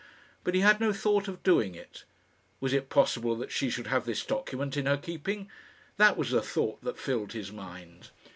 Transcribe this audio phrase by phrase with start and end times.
[0.43, 2.05] But he had no thought of doing it.
[2.59, 5.47] Was it possible that she should have this document in her keeping?
[5.97, 8.09] that was the thought that filled his mind.